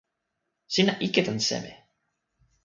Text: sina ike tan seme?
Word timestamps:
sina 0.73 0.93
ike 1.05 1.21
tan 1.25 1.39
seme? 1.47 1.73